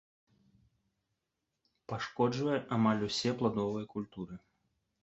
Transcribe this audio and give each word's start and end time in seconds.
Пашкоджвае 1.93 2.59
амаль 2.79 3.07
усе 3.11 3.29
пладовыя 3.43 3.85
культуры. 3.95 4.35